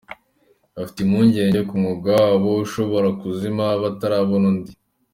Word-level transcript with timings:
Bafite 0.75 0.99
impungenge 1.01 1.59
ko 1.67 1.71
umwuga 1.77 2.09
wabo 2.21 2.49
ushobora 2.65 3.09
kuzima 3.21 3.63
batarabona 3.83 4.45
undi. 4.51 4.71